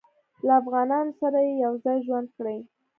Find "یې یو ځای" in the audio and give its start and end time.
1.45-1.97